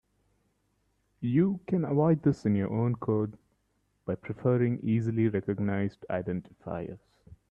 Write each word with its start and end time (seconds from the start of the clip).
You 1.19 1.59
can 1.67 1.85
avoid 1.85 2.23
this 2.23 2.43
in 2.47 2.55
your 2.55 2.73
own 2.73 2.95
code 2.95 3.37
by 4.03 4.15
preferring 4.15 4.79
easily 4.81 5.27
recognized 5.27 6.07
identifiers. 6.09 6.97